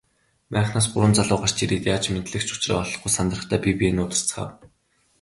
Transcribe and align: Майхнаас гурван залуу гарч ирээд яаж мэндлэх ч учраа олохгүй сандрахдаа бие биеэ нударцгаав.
Майхнаас 0.53 0.85
гурван 0.91 1.13
залуу 1.17 1.39
гарч 1.41 1.57
ирээд 1.63 1.85
яаж 1.95 2.05
мэндлэх 2.11 2.43
ч 2.47 2.49
учраа 2.55 2.77
олохгүй 2.83 3.11
сандрахдаа 3.13 3.59
бие 3.63 3.75
биеэ 3.79 3.93
нударцгаав. 3.97 4.51